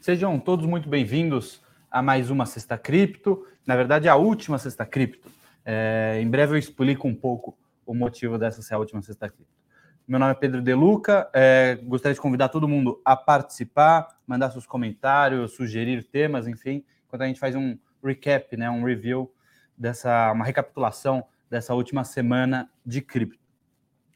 [0.00, 5.28] Sejam todos muito bem-vindos a mais uma Sexta Cripto, na verdade, a última Sexta Cripto.
[5.64, 9.52] É, em breve eu explico um pouco o motivo dessa ser a última Sexta Cripto.
[10.06, 14.66] Meu nome é Pedro Deluca, é, gostaria de convidar todo mundo a participar, mandar seus
[14.66, 19.30] comentários, sugerir temas, enfim, enquanto a gente faz um recap, né, um review
[19.76, 23.38] dessa, uma recapitulação dessa última semana de cripto.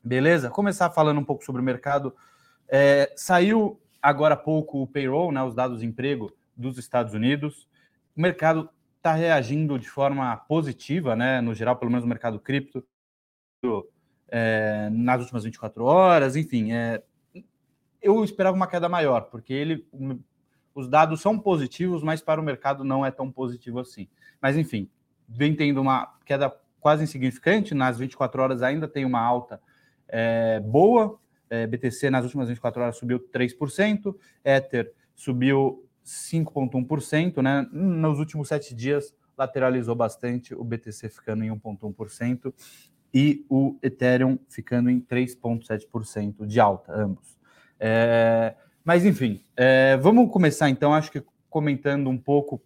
[0.03, 0.49] Beleza?
[0.49, 2.15] Começar falando um pouco sobre o mercado.
[2.69, 7.68] É, saiu agora há pouco o payroll, né, os dados de emprego dos Estados Unidos.
[8.16, 12.85] O mercado está reagindo de forma positiva, né, no geral, pelo menos o mercado cripto,
[14.29, 16.73] é, nas últimas 24 horas, enfim.
[16.73, 17.02] É,
[18.01, 19.87] eu esperava uma queda maior, porque ele,
[20.74, 24.09] os dados são positivos, mas para o mercado não é tão positivo assim.
[24.40, 24.90] Mas, enfim,
[25.29, 29.60] vem tendo uma queda quase insignificante, nas 24 horas ainda tem uma alta
[30.09, 31.18] é, boa,
[31.53, 37.69] é, BTC nas últimas 24 horas subiu 3%, Ether subiu 5,1%, né?
[37.71, 42.55] Nos últimos sete dias lateralizou bastante, o BTC ficando em 1,1%
[43.13, 47.39] e o Ethereum ficando em 3,7% de alta, ambos.
[47.79, 52.63] É, mas enfim, é, vamos começar então, acho que comentando um pouco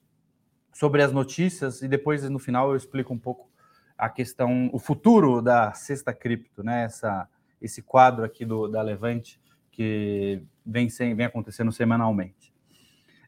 [0.73, 3.51] sobre as notícias e depois no final eu explico um pouco
[3.99, 6.85] a questão, o futuro da sexta cripto, né?
[6.85, 7.29] Essa,
[7.61, 9.41] esse quadro aqui do, da Levante
[9.71, 12.53] que vem, sem, vem acontecendo semanalmente.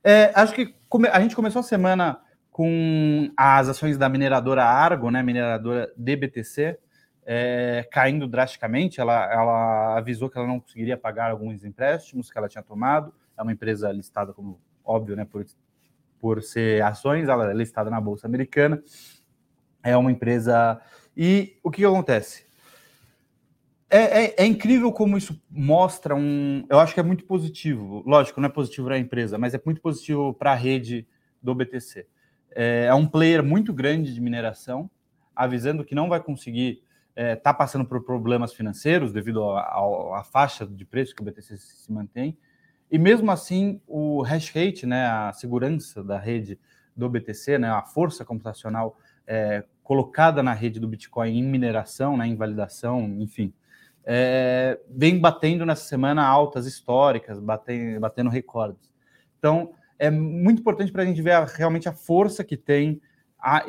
[0.03, 5.11] É, acho que come, a gente começou a semana com as ações da mineradora Argo,
[5.11, 6.79] né, mineradora DBTC,
[7.25, 9.01] é, caindo drasticamente.
[9.01, 13.15] Ela, ela avisou que ela não conseguiria pagar alguns empréstimos que ela tinha tomado.
[13.37, 15.45] É uma empresa listada, como óbvio, né, por,
[16.19, 18.83] por ser ações, ela é listada na Bolsa Americana.
[19.83, 20.81] É uma empresa.
[21.17, 22.48] E o que, que acontece?
[23.91, 26.65] É, é, é, incrível como isso mostra um.
[26.69, 28.03] Eu acho que é muito positivo.
[28.07, 31.07] Lógico, não é positivo para a empresa, mas é muito positivo para a rede
[31.43, 32.07] do BTC.
[32.55, 34.91] É, é, um player muito grande de mineração,
[35.35, 36.83] avisando que não vai conseguir
[37.17, 41.57] estar é, tá passando por problemas financeiros devido à faixa de preço que o BTC
[41.57, 42.37] se mantém.
[42.91, 46.59] E mesmo assim, o hash rate, né, a segurança da rede
[46.97, 52.27] do BTC, né, a força computacional é, colocada na rede do Bitcoin em mineração, né,
[52.27, 53.53] em validação, enfim,
[54.11, 58.91] é, vem batendo nessa semana altas históricas, batendo, batendo recordes.
[59.39, 63.03] Então, é muito importante para a gente ver a, realmente a força que tem
[63.39, 63.65] a, a,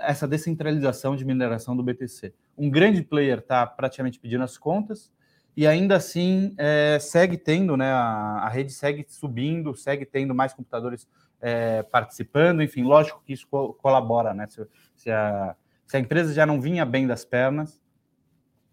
[0.00, 2.34] essa descentralização de mineração do BTC.
[2.56, 5.10] Um grande player está praticamente pedindo as contas
[5.56, 10.52] e ainda assim é, segue tendo, né, a, a, rede segue subindo, segue tendo mais
[10.52, 11.08] computadores
[11.40, 14.46] é, participando, enfim, lógico que isso co colabora, né?
[14.48, 15.56] Se, se, a,
[15.86, 17.80] se a empresa já não vinha bem das pernas,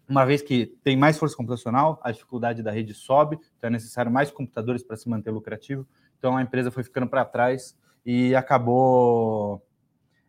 [0.08, 4.10] uma vez que tem mais força computacional, a dificuldade da rede sobe, então é necessário
[4.10, 5.86] mais computadores para se manter lucrativo.
[6.18, 9.64] Então a empresa foi ficando para trás e acabou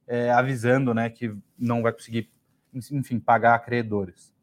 [0.08, 2.30] é, avisando né, que não vai conseguir,
[2.74, 4.34] enfim, pagar credores.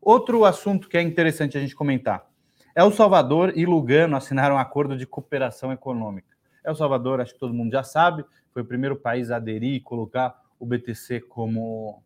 [0.00, 2.28] Outro assunto que é interessante a gente comentar.
[2.74, 6.36] El Salvador e Lugano assinaram um acordo de cooperação econômica.
[6.64, 9.80] El Salvador, acho que todo mundo já sabe, foi o primeiro país a aderir e
[9.80, 12.02] colocar o BTC como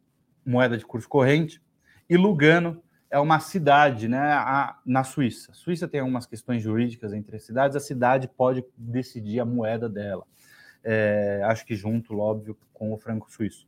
[0.47, 1.61] moeda de curso corrente
[2.09, 5.53] e Lugano é uma cidade né, a, na Suíça.
[5.53, 9.89] A Suíça tem algumas questões jurídicas entre as cidades, a cidade pode decidir a moeda
[9.89, 10.25] dela.
[10.83, 13.67] É, acho que junto, óbvio, com o franco suíço.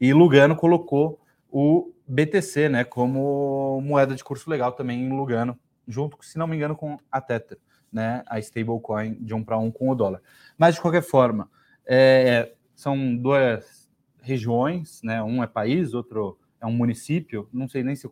[0.00, 6.18] E Lugano colocou o BTC né, como moeda de curso legal também em Lugano, junto,
[6.20, 7.58] se não me engano, com a Tether,
[7.92, 10.20] né, a stablecoin de um para um com o dólar.
[10.58, 11.50] Mas, de qualquer forma,
[11.86, 13.88] é, são duas
[14.20, 18.08] regiões, né, um é país, outro é um município, não sei nem se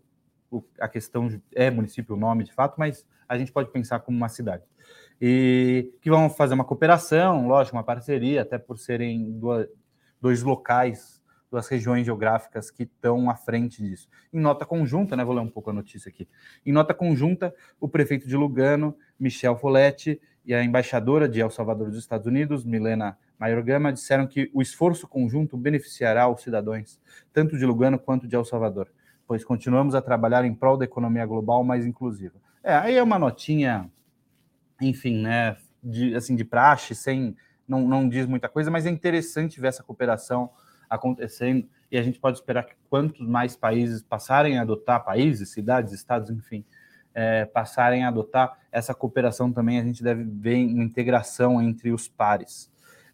[0.80, 4.28] a questão é município o nome de fato, mas a gente pode pensar como uma
[4.28, 4.64] cidade.
[5.20, 9.68] E que vão fazer uma cooperação, lógico, uma parceria, até por serem duas,
[10.20, 14.08] dois locais, duas regiões geográficas que estão à frente disso.
[14.32, 16.28] Em nota conjunta, né, vou ler um pouco a notícia aqui.
[16.64, 21.90] Em nota conjunta, o prefeito de Lugano, Michel Folletti, e a embaixadora de El Salvador
[21.90, 27.00] dos Estados Unidos, Milena Maior Gama, disseram que o esforço conjunto beneficiará os cidadãos,
[27.32, 28.88] tanto de Lugano quanto de El Salvador,
[29.26, 32.34] pois continuamos a trabalhar em prol da economia global mais inclusiva.
[32.62, 33.90] É, aí é uma notinha,
[34.80, 37.36] enfim, né, de, assim, de praxe, sem,
[37.66, 40.50] não, não diz muita coisa, mas é interessante ver essa cooperação
[40.90, 45.92] acontecendo e a gente pode esperar que quantos mais países passarem a adotar, países, cidades,
[45.92, 46.64] estados, enfim,
[47.14, 52.08] é, passarem a adotar essa cooperação também, a gente deve ver uma integração entre os
[52.08, 52.70] pares.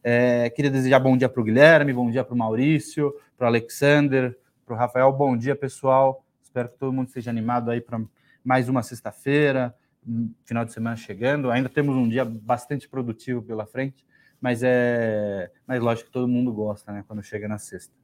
[0.06, 3.48] É, queria desejar bom dia para o Guilherme, bom dia para o Maurício, para o
[3.48, 5.10] Alexander, para o Rafael.
[5.10, 6.22] Bom dia, pessoal.
[6.42, 7.98] Espero que todo mundo esteja animado aí para
[8.44, 9.74] mais uma sexta-feira,
[10.44, 14.04] final de semana chegando, ainda temos um dia bastante produtivo pela frente,
[14.38, 17.94] mas é, mas lógico que todo mundo gosta, né, quando chega na sexta.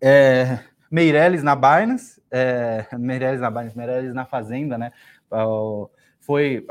[0.00, 0.60] É,
[0.90, 2.86] na Binance, é,
[3.38, 4.92] na Binance, Meirelles na Fazenda, né?
[6.20, 6.66] Foi,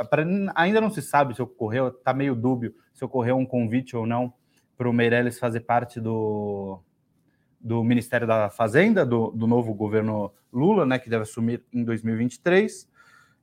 [0.56, 4.34] ainda não se sabe se ocorreu, está meio dúbio se ocorreu um convite ou não
[4.78, 6.82] para o Meirelles fazer parte do,
[7.60, 12.90] do Ministério da Fazenda, do, do novo governo Lula, né, que deve assumir em 2023.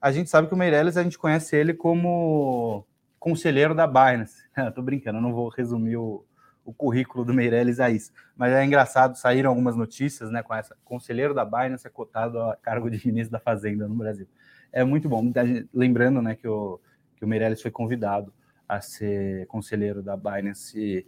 [0.00, 2.86] A gente sabe que o Meirelles, a gente conhece ele como
[3.18, 4.44] conselheiro da Binance.
[4.56, 6.24] Estou brincando, não vou resumir o,
[6.64, 8.12] o currículo do Meirelles a isso.
[8.36, 10.76] Mas é engraçado, saíram algumas notícias né, com essa.
[10.84, 14.26] Conselheiro da Binance é cotado a cargo de ministro da Fazenda no Brasil.
[14.72, 15.32] É muito bom.
[15.72, 16.80] Lembrando né, que, o,
[17.16, 18.32] que o Meirelles foi convidado
[18.68, 21.06] a ser conselheiro da Binance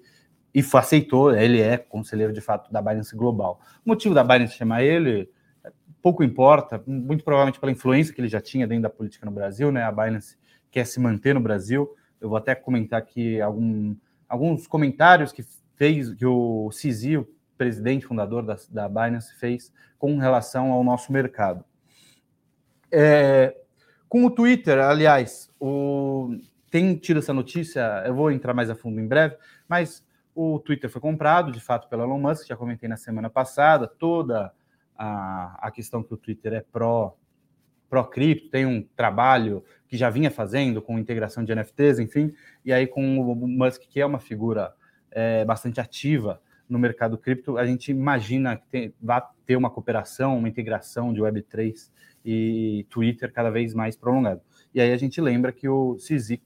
[0.54, 3.60] e, aceitou, ele é conselheiro de fato da Binance Global.
[3.84, 5.28] O motivo da Binance chamar ele
[6.02, 9.70] pouco importa, muito provavelmente pela influência que ele já tinha dentro da política no Brasil,
[9.70, 9.82] né?
[9.82, 10.36] A Binance
[10.70, 11.88] quer se manter no Brasil.
[12.20, 13.94] Eu vou até comentar aqui algum,
[14.28, 15.44] alguns comentários que
[15.76, 21.12] fez que o Cizi, o presidente fundador da, da Binance, fez com relação ao nosso
[21.12, 21.64] mercado.
[22.90, 23.54] É,
[24.08, 26.36] com o Twitter, aliás, o,
[26.70, 29.36] tem tido essa notícia, eu vou entrar mais a fundo em breve,
[29.68, 33.86] mas o Twitter foi comprado, de fato, pelo Elon Musk, já comentei na semana passada,
[33.86, 34.52] toda
[34.96, 37.14] a, a questão que o Twitter é pró
[37.88, 42.70] pró cripto, tem um trabalho que já vinha fazendo com integração de NFTs, enfim, e
[42.70, 44.74] aí com o Musk, que é uma figura
[45.10, 50.38] é, bastante ativa no mercado cripto, a gente imagina que tem, vai ter uma cooperação,
[50.38, 51.90] uma integração de Web3
[52.24, 54.42] e Twitter cada vez mais prolongado.
[54.74, 56.38] E aí a gente lembra que o CZ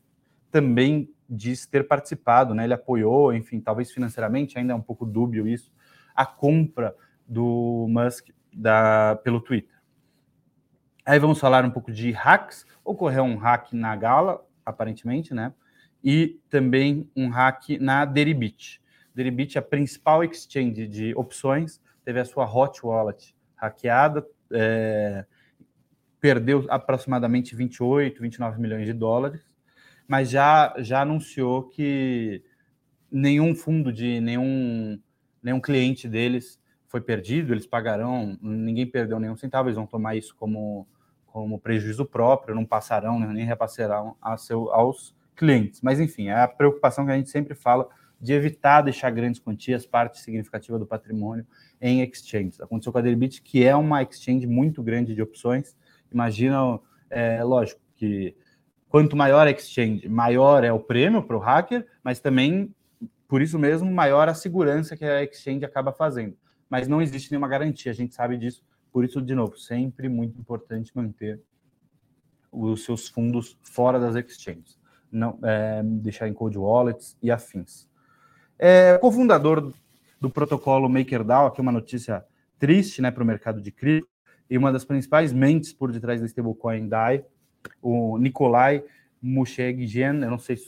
[0.51, 2.65] também diz ter participado, né?
[2.65, 5.73] Ele apoiou, enfim, talvez financeiramente, ainda é um pouco dúbio isso,
[6.15, 6.95] a compra
[7.27, 9.75] do Musk da, pelo Twitter.
[11.05, 12.67] Aí vamos falar um pouco de hacks.
[12.85, 15.53] Ocorreu um hack na Gala, aparentemente, né?
[16.05, 18.82] E também um hack na Deribit.
[19.15, 25.25] Deribit é a principal exchange de opções, teve a sua hot wallet hackeada, é,
[26.21, 29.53] perdeu aproximadamente 28, 29 milhões de dólares
[30.13, 32.43] mas já, já anunciou que
[33.11, 35.01] nenhum fundo de nenhum,
[35.43, 40.37] nenhum cliente deles foi perdido, eles pagarão, ninguém perdeu nenhum centavo, eles vão tomar isso
[40.37, 40.87] como,
[41.25, 45.81] como prejuízo próprio, não passarão, nem repassarão a seu, aos clientes.
[45.81, 47.89] Mas, enfim, é a preocupação que a gente sempre fala
[48.23, 51.45] de evitar deixar grandes quantias, parte significativa do patrimônio,
[51.81, 52.61] em exchanges.
[52.61, 55.77] Aconteceu com a Deribit, que é uma exchange muito grande de opções.
[56.11, 56.79] Imagina,
[57.11, 58.37] é, lógico, que
[58.89, 62.73] quanto maior a exchange, maior é o prêmio para o hacker, mas também,
[63.27, 66.37] por isso mesmo, maior a segurança que a exchange acaba fazendo.
[66.71, 68.63] Mas não existe nenhuma garantia, a gente sabe disso.
[68.93, 71.41] Por isso, de novo, sempre muito importante manter
[72.53, 74.79] os seus fundos fora das exchanges,
[75.11, 77.91] não é, deixar em cold wallets e afins.
[78.65, 79.73] É, cofundador
[80.21, 82.25] do protocolo MakerDAO, aqui uma notícia
[82.61, 84.09] triste né, para o mercado de cripto,
[84.49, 87.25] e uma das principais mentes por detrás da stablecoin DAI,
[87.83, 88.85] o Nikolai
[89.21, 90.59] Musheggen, eu não sei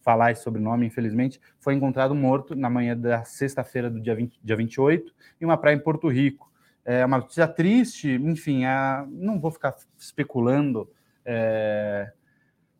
[0.00, 4.56] falar esse sobrenome, infelizmente, foi encontrado morto na manhã da sexta-feira do dia, 20, dia
[4.56, 6.50] 28 em uma praia em Porto Rico.
[6.86, 10.88] É uma notícia triste, enfim, é, não vou ficar especulando
[11.22, 12.12] é,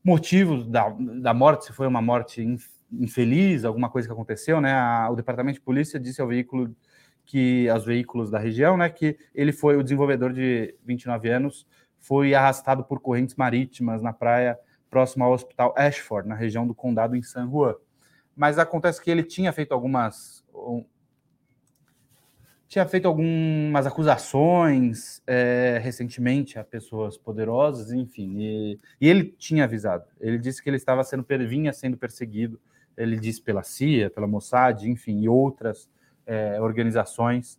[0.02, 2.40] motivos da, da morte, se foi uma morte
[2.92, 4.72] infeliz, alguma coisa que aconteceu, né?
[4.72, 6.74] A, o departamento de polícia disse ao veículo
[7.24, 11.66] que aos veículos da região, né, que ele foi o desenvolvedor de 29 anos
[12.00, 14.58] foi arrastado por correntes marítimas na praia
[14.90, 17.74] próxima ao hospital Ashford, na região do condado em San Juan.
[18.34, 20.84] Mas acontece que ele tinha feito algumas um,
[22.70, 30.04] tinha feito algumas acusações é, recentemente a pessoas poderosas, enfim, e, e, ele tinha avisado.
[30.20, 32.60] Ele disse que ele estava sendo vinha sendo perseguido.
[32.96, 35.88] Ele disse pela CIA, pela Mossad, enfim, e outras
[36.26, 37.58] é, organizações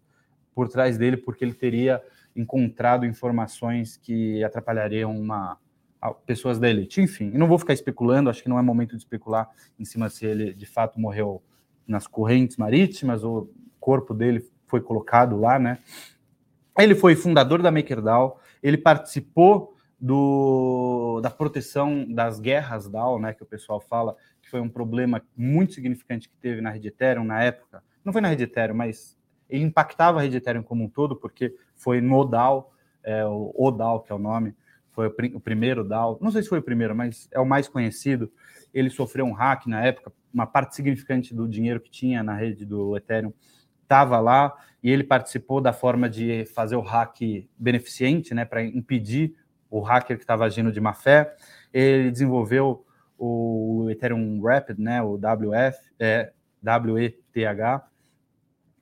[0.53, 2.01] por trás dele, porque ele teria
[2.35, 5.57] encontrado informações que atrapalhariam uma,
[6.25, 7.01] pessoas da elite.
[7.01, 10.25] Enfim, não vou ficar especulando, acho que não é momento de especular em cima se
[10.25, 11.41] ele de fato morreu
[11.87, 15.79] nas correntes marítimas ou o corpo dele foi colocado lá, né?
[16.77, 23.43] Ele foi fundador da MakerDAO, ele participou do, da proteção das guerras DAO, né, que
[23.43, 24.15] o pessoal fala,
[24.51, 27.81] foi um problema muito significante que teve na rede Ethereum na época.
[28.03, 29.17] Não foi na rede Ethereum, mas
[29.49, 34.01] ele impactava a rede Ethereum como um todo, porque foi no DAO, é, o DAO,
[34.01, 34.53] que é o nome,
[34.91, 37.67] foi o, o, primeiro DAO, não sei se foi o primeiro, mas é o mais
[37.67, 38.31] conhecido.
[38.73, 42.65] Ele sofreu um hack na época, uma parte significante do dinheiro que tinha na rede
[42.65, 43.33] do Ethereum
[43.81, 47.19] estava lá, e ele participou da forma de fazer o hack
[47.57, 49.35] beneficente, né, para impedir
[49.69, 51.35] o hacker que estava agindo de má fé.
[51.73, 52.85] Ele desenvolveu
[53.23, 57.83] o Ethereum Rapid, né, o WF, é, WETH,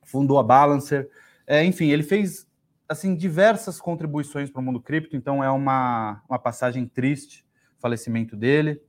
[0.03, 1.09] fundou a Balancer,
[1.45, 2.47] é, enfim, ele fez
[2.87, 7.45] assim diversas contribuições para o mundo cripto, então é uma, uma passagem triste
[7.77, 8.81] o falecimento dele.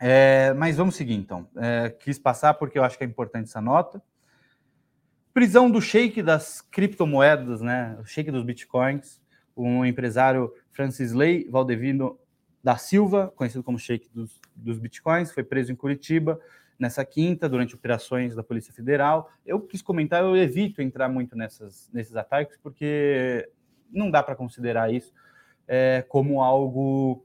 [0.00, 1.48] É, mas vamos seguir então.
[1.56, 4.02] É, quis passar porque eu acho que é importante essa nota.
[5.32, 7.96] Prisão do shake das criptomoedas, né?
[8.00, 9.20] O shake dos bitcoins.
[9.56, 12.18] Um empresário Francis Ley Valdevino
[12.62, 16.40] da Silva, conhecido como shake dos, dos bitcoins, foi preso em Curitiba
[16.78, 19.30] nessa quinta, durante operações da Polícia Federal.
[19.44, 23.48] Eu quis comentar, eu evito entrar muito nessas, nesses ataques, porque
[23.90, 25.12] não dá para considerar isso
[25.68, 27.24] é, como algo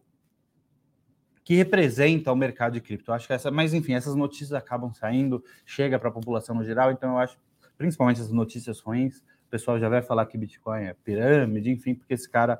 [1.43, 3.13] que representa o mercado de cripto.
[3.13, 6.91] Acho que essa, mas enfim, essas notícias acabam saindo, chega para a população no geral,
[6.91, 7.37] então eu acho,
[7.77, 12.13] principalmente as notícias ruins, o pessoal já vai falar que Bitcoin é pirâmide, enfim, porque
[12.13, 12.59] esse cara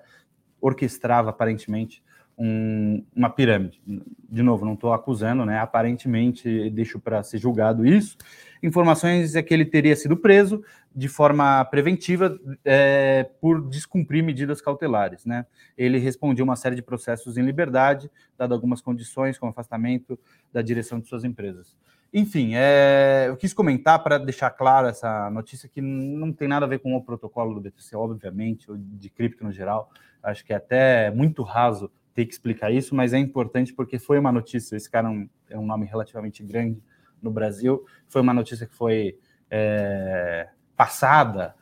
[0.62, 2.04] orquestrava aparentemente
[2.38, 3.82] um, uma pirâmide.
[4.30, 5.60] De novo, não estou acusando, né?
[5.60, 8.18] Aparentemente, deixo para ser julgado isso.
[8.62, 10.64] Informações é que ele teria sido preso
[10.96, 15.46] de forma preventiva é, por descumprir medidas cautelares, né?
[15.78, 20.18] Ele respondia uma série de processos em liberdade, dado algumas condições, como afastamento
[20.52, 21.76] da direção de suas empresas.
[22.14, 26.70] Enfim, é, eu quis comentar para deixar claro essa notícia que não tem nada a
[26.70, 29.90] ver com o protocolo do BTC, obviamente, ou de cripto no geral.
[30.24, 34.18] Acho que é até muito raso ter que explicar isso, mas é importante porque foi
[34.18, 34.78] uma notícia.
[34.78, 36.82] Esse cara é um, é um nome relativamente grande
[37.22, 37.86] no Brasil.
[38.08, 39.20] Foi uma notícia que foi
[39.52, 41.54] é, passada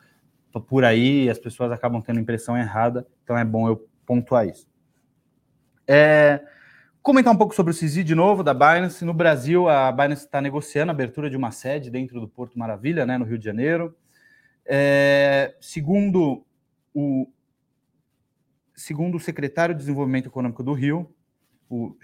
[0.67, 4.67] por aí, as pessoas acabam tendo impressão errada, então é bom eu pontuar isso.
[5.87, 6.41] É,
[7.01, 9.03] comentar um pouco sobre o CISI de novo, da Binance.
[9.03, 13.03] No Brasil, a Binance está negociando a abertura de uma sede dentro do Porto Maravilha,
[13.03, 13.95] né, no Rio de Janeiro.
[14.63, 16.45] É, segundo
[16.93, 17.27] o
[18.75, 21.13] segundo o secretário de Desenvolvimento Econômico do Rio,
[21.69, 21.95] o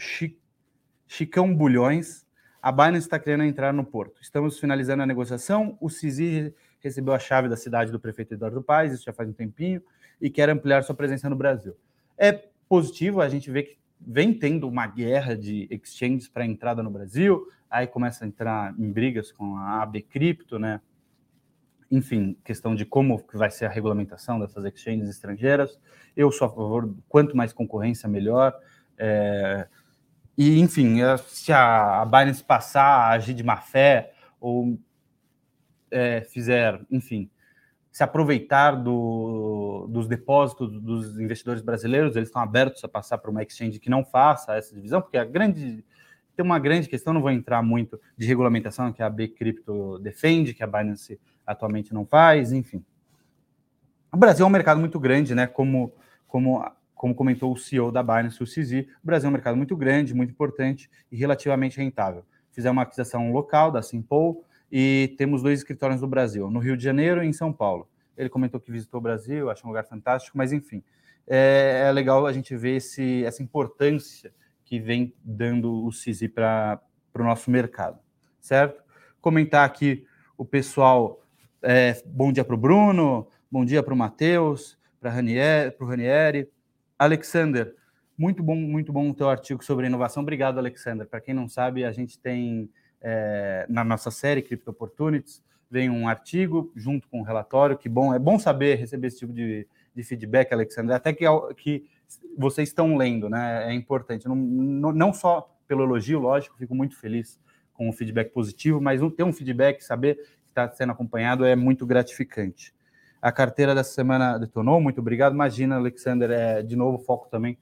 [1.08, 2.26] Chicão Bulhões,
[2.62, 4.22] a Binance está querendo entrar no porto.
[4.22, 5.78] Estamos finalizando a negociação.
[5.80, 9.34] O CISI recebeu a chave da cidade do prefeito Eduardo Paes, isso já faz um
[9.34, 9.82] tempinho,
[10.22, 11.76] e quer ampliar sua presença no Brasil.
[12.18, 16.90] É positivo, a gente vê que vem tendo uma guerra de exchanges para entrada no
[16.90, 20.82] Brasil, aí começa a entrar em brigas com a AB Cripto, né?
[21.91, 25.79] Enfim, questão de como vai ser a regulamentação dessas exchanges estrangeiras.
[26.15, 28.53] Eu sou a favor, quanto mais concorrência, melhor.
[28.98, 29.67] É,
[30.38, 34.77] e, enfim, é, se a, Binance passar a agir de má fé ou
[35.91, 37.29] é, fizer, enfim,
[37.91, 43.41] se aproveitar do, dos depósitos dos investidores brasileiros, eles estão abertos a passar para uma
[43.41, 45.84] exchange que não faça essa divisão, porque a grande
[46.39, 50.53] tem uma grande questão, não vou entrar muito de regulamentação que a B Crypto defende,
[50.53, 51.19] que a Binance
[51.50, 52.86] atualmente não faz, enfim.
[54.13, 55.48] O Brasil é um mercado muito grande, né?
[55.48, 55.91] Como,
[56.27, 56.63] como,
[56.94, 60.13] como comentou o CEO da Binance, o Cizi, o Brasil é um mercado muito grande,
[60.13, 62.24] muito importante e relativamente rentável.
[62.51, 66.84] Fizemos uma aquisição local da Simpol e temos dois escritórios no Brasil, no Rio de
[66.84, 67.89] Janeiro e em São Paulo.
[68.15, 70.84] Ele comentou que visitou o Brasil, acha um lugar fantástico, mas enfim,
[71.25, 74.32] é, é legal a gente ver esse, essa importância
[74.63, 76.79] que vem dando o CISI para
[77.15, 77.98] o nosso mercado,
[78.39, 78.84] certo?
[79.20, 80.06] Comentar aqui
[80.38, 81.22] o pessoal,
[81.62, 85.12] é, bom dia para o Bruno, bom dia para o Matheus, para
[85.80, 86.50] o Ranieri.
[86.98, 87.75] Alexander,
[88.18, 90.24] muito bom, muito bom o teu artigo sobre inovação.
[90.24, 91.08] Obrigado, Alexander.
[91.08, 92.70] Para quem não sabe, a gente tem
[93.01, 98.13] é, na nossa série Crypto Opportunities, vem um artigo junto com um relatório, que bom,
[98.13, 101.25] é bom saber receber esse tipo de, de feedback, Alexander, até que,
[101.58, 101.86] que
[102.38, 103.70] vocês estão lendo, né?
[103.70, 104.28] É importante.
[104.28, 107.39] Não, não só pelo elogio, lógico, fico muito feliz
[107.74, 110.20] com o feedback positivo, mas ter um feedback, saber
[110.66, 112.74] está sendo acompanhado é muito gratificante.
[113.22, 115.34] A carteira dessa semana detonou, muito obrigado.
[115.34, 117.58] Imagina, Alexander, é, de novo, foco também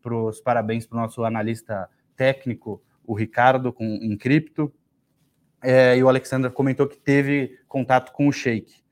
[0.00, 4.72] para os parabéns para o nosso analista técnico, o Ricardo, com, em cripto.
[5.62, 8.82] É, e o Alexander comentou que teve contato com o Sheik.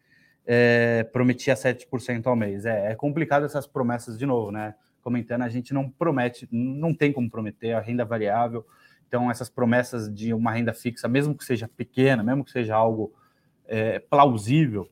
[0.46, 2.64] É, prometia 7% ao mês.
[2.64, 4.74] É, é complicado essas promessas de novo, né?
[5.00, 8.66] comentando, a gente não promete, não tem como prometer a renda variável.
[9.08, 13.12] Então, essas promessas de uma renda fixa, mesmo que seja pequena, mesmo que seja algo
[13.70, 14.90] é, plausível,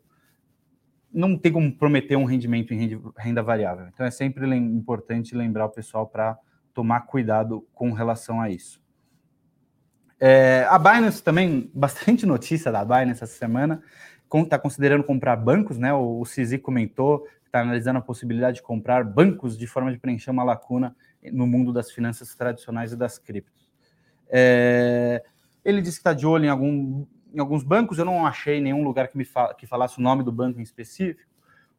[1.13, 3.89] não tem como prometer um rendimento em renda variável.
[3.93, 6.39] Então, é sempre importante lembrar o pessoal para
[6.73, 8.81] tomar cuidado com relação a isso.
[10.21, 13.83] É, a Binance também, bastante notícia da Binance essa semana,
[14.33, 15.93] está considerando comprar bancos, né?
[15.93, 20.31] O, o Cizi comentou está analisando a possibilidade de comprar bancos de forma de preencher
[20.31, 20.95] uma lacuna
[21.33, 23.69] no mundo das finanças tradicionais e das criptos.
[24.29, 25.25] É,
[25.65, 28.83] ele disse que está de olho em, algum, em, alguns bancos, eu não achei nenhum
[28.85, 31.31] lugar que me que falasse o nome do banco em específico,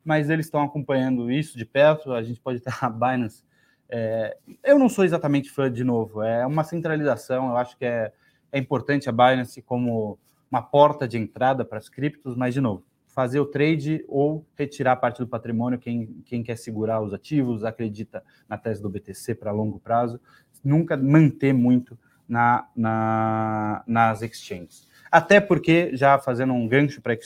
[0.03, 2.13] mas eles estão acompanhando isso de perto.
[2.13, 3.43] A gente pode ter a Binance.
[3.89, 7.49] É, eu não sou exatamente fã, de novo, é uma centralização.
[7.49, 8.11] Eu acho que é,
[8.51, 10.19] é importante a Binance como
[10.51, 14.95] uma porta de entrada para as criptos, mas, de novo, fazer o trade ou retirar
[14.95, 19.51] parte do patrimônio, quem, quem quer segurar os ativos, acredita na tese do BTC para
[19.51, 20.19] longo prazo,
[20.63, 24.87] nunca manter muito na, na, nas exchanges.
[25.11, 27.17] Até porque, já fazendo um gancho para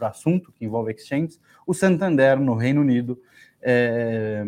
[0.00, 3.20] o assunto que envolve exchanges, o Santander, no Reino Unido,
[3.60, 4.46] é,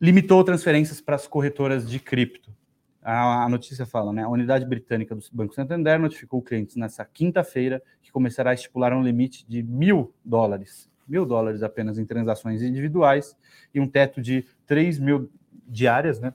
[0.00, 2.52] limitou transferências para as corretoras de cripto.
[3.00, 4.22] A, a, notícia fala, né?
[4.22, 9.02] A unidade britânica do Banco Santander notificou clientes nessa quinta-feira que começará a estipular um
[9.02, 13.36] limite de mil dólares, mil dólares apenas em transações individuais
[13.74, 15.30] e um teto de 3 mil
[15.66, 16.32] diárias, né?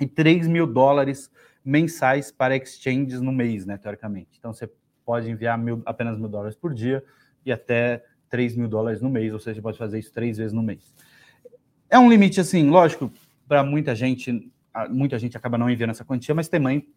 [0.00, 1.30] E 3 mil dólares
[1.64, 4.30] mensais para exchanges no mês, né, teoricamente.
[4.38, 4.70] Então você
[5.04, 7.02] pode enviar mil, apenas mil dólares por dia
[7.44, 10.62] e até 3 mil dólares no mês, ou seja, pode fazer isso três vezes no
[10.62, 10.94] mês.
[11.88, 13.12] É um limite, assim, lógico,
[13.46, 14.50] para muita gente,
[14.90, 16.88] muita gente acaba não enviando essa quantia, mas também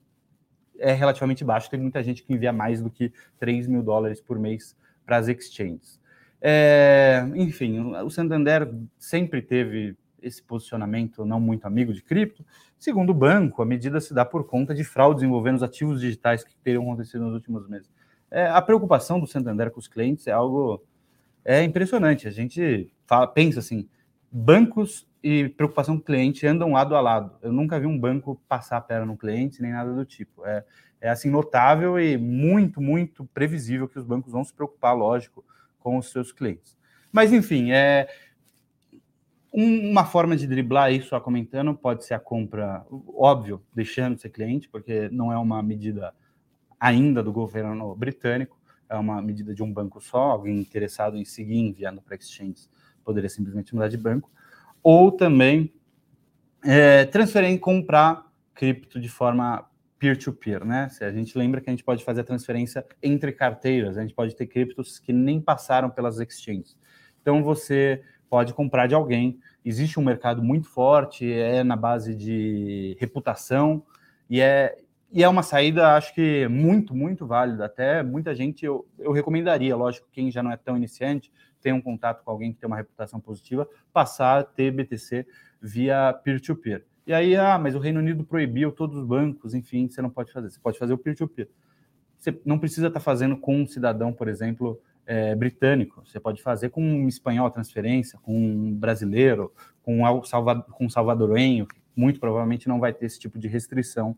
[0.79, 1.69] é relativamente baixo.
[1.69, 5.27] Tem muita gente que envia mais do que 3 mil dólares por mês para as
[5.27, 5.99] exchanges.
[6.41, 12.45] É, enfim, o Santander sempre teve esse posicionamento não muito amigo de cripto.
[12.77, 16.43] Segundo o banco, a medida se dá por conta de fraudes envolvendo os ativos digitais
[16.43, 17.91] que teriam acontecido nos últimos meses.
[18.29, 20.83] É, a preocupação do Santander com os clientes é algo
[21.45, 22.27] é impressionante.
[22.27, 23.87] A gente fala, pensa assim,
[24.29, 27.37] bancos e preocupação com o cliente andam lado a lado.
[27.41, 30.45] Eu nunca vi um banco passar a perna no cliente, nem nada do tipo.
[30.45, 30.65] É,
[30.99, 35.43] é assim notável e muito, muito previsível que os bancos vão se preocupar, lógico,
[35.79, 36.77] com os seus clientes.
[37.11, 38.09] Mas enfim, é,
[39.51, 44.29] uma forma de driblar isso, só comentando, pode ser a compra, óbvio, deixando de ser
[44.29, 46.13] cliente, porque não é uma medida
[46.79, 51.57] ainda do governo britânico, é uma medida de um banco só, alguém interessado em seguir
[51.57, 52.69] enviando para exchanges
[53.07, 54.29] poderia simplesmente mudar de banco,
[54.83, 55.73] ou também
[56.61, 59.65] é, transferir e comprar cripto de forma
[59.97, 60.89] peer-to-peer, -peer, né?
[60.89, 64.13] Se a gente lembra que a gente pode fazer a transferência entre carteiras, a gente
[64.13, 66.77] pode ter criptos que nem passaram pelas exchanges.
[67.21, 69.39] Então você pode comprar de alguém.
[69.63, 73.83] Existe um mercado muito forte, é na base de reputação
[74.29, 74.77] e é,
[75.11, 77.65] e é uma saída, acho que muito, muito válida.
[77.65, 81.81] Até muita gente eu, eu recomendaria, lógico, quem já não é tão iniciante, tem um
[81.81, 85.25] contato com alguém que tem uma reputação positiva, passar a ter BTC
[85.61, 86.79] via peer-to-peer.
[86.79, 86.85] -peer.
[87.07, 90.31] E aí, ah, mas o Reino Unido proibiu todos os bancos, enfim, você não pode
[90.31, 90.49] fazer.
[90.49, 91.47] Você pode fazer o peer-to-peer.
[91.47, 91.67] -peer.
[92.17, 96.03] Você não precisa estar fazendo com um cidadão, por exemplo, é, britânico.
[96.05, 100.89] Você pode fazer com um espanhol transferência, com um brasileiro, com um, salva, com um
[100.89, 101.65] salvadorenho,
[101.95, 104.15] muito provavelmente não vai ter esse tipo de restrição.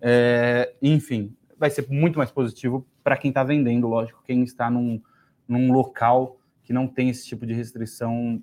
[0.00, 5.00] É, enfim, vai ser muito mais positivo para quem está vendendo, lógico, quem está num,
[5.46, 8.42] num local que não tem esse tipo de restrição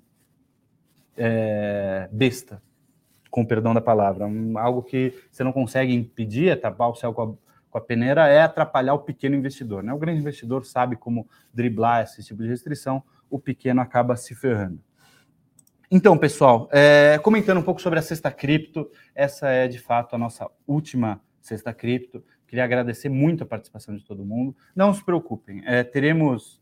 [1.16, 2.62] é, besta,
[3.28, 4.26] com perdão da palavra.
[4.54, 7.47] Algo que você não consegue impedir, é tapar o céu com a
[7.78, 9.82] a peneira é atrapalhar o pequeno investidor.
[9.82, 9.92] Né?
[9.92, 14.80] O grande investidor sabe como driblar esse tipo de restrição, o pequeno acaba se ferrando.
[15.90, 20.18] Então, pessoal, é, comentando um pouco sobre a Sexta Cripto, essa é de fato a
[20.18, 22.22] nossa última Sexta Cripto.
[22.46, 24.54] Queria agradecer muito a participação de todo mundo.
[24.76, 26.60] Não se preocupem, é, teremos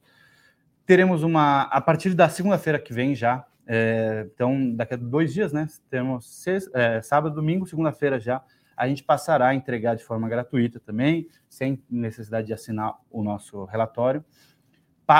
[0.84, 3.44] teremos uma a partir da segunda-feira que vem já.
[3.66, 5.66] É, então, daqui a dois dias, né?
[5.90, 8.40] Temos sexta, é, sábado, domingo, segunda-feira já
[8.76, 13.64] a gente passará a entregar de forma gratuita também, sem necessidade de assinar o nosso
[13.64, 14.24] relatório,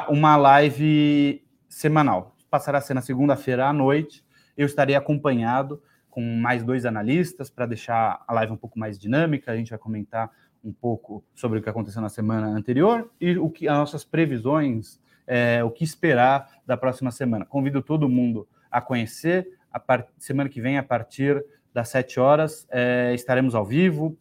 [0.08, 2.36] uma live semanal.
[2.50, 4.24] Passará a ser na segunda-feira à noite.
[4.56, 9.52] Eu estarei acompanhado com mais dois analistas para deixar a live um pouco mais dinâmica.
[9.52, 10.30] A gente vai comentar
[10.64, 15.00] um pouco sobre o que aconteceu na semana anterior e o que as nossas previsões,
[15.26, 17.44] é, o que esperar da próxima semana.
[17.44, 20.08] Convido todo mundo a conhecer a part...
[20.18, 21.44] semana que vem a partir
[21.76, 22.66] das 7 horas.
[22.70, 24.16] É, estaremos ao vivo,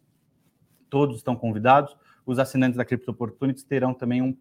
[0.89, 1.95] todos estão convidados.
[2.25, 4.35] Os assinantes da Crypto Opportunities terão também um,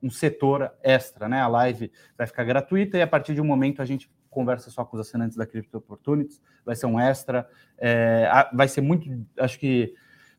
[0.00, 1.40] um setor extra, né?
[1.40, 4.84] A live vai ficar gratuita e a partir de um momento a gente conversa só
[4.84, 9.58] com os assinantes da Crypto Opportunities, vai ser um extra, é, vai ser muito, acho
[9.58, 9.92] que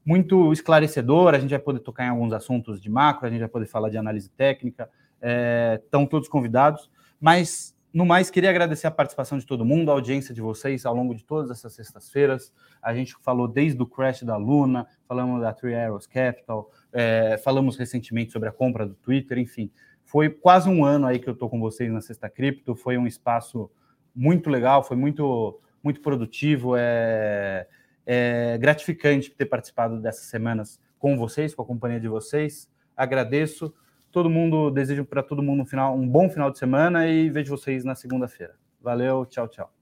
[0.06, 3.50] muito esclarecedor, a gente vai poder tocar em alguns assuntos de macro, a gente vai
[3.50, 4.90] poder falar de análise técnica,
[5.22, 9.93] é, estão todos convidados, mas no mais, queria agradecer a participação de todo mundo, a
[9.93, 12.51] audiência de vocês ao longo de todas essas sextas-feiras.
[12.82, 17.77] A gente falou desde o crash da Luna, falamos da Three Arrows Capital, é, falamos
[17.77, 19.69] recentemente sobre a compra do Twitter, enfim.
[20.03, 23.06] Foi quase um ano aí que eu estou com vocês na Sexta Cripto, foi um
[23.06, 23.69] espaço
[24.15, 27.67] muito legal, foi muito, muito produtivo, é,
[28.08, 32.67] é gratificante ter participado dessas semanas com vocês, com a companhia de vocês.
[32.97, 33.71] Agradeço.
[34.13, 37.58] Todo mundo desejo para todo mundo um, final, um bom final de semana e vejo
[37.58, 38.54] vocês na segunda-feira.
[38.80, 39.73] Valeu, tchau, tchau.